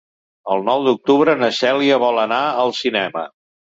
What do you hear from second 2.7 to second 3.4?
cinema.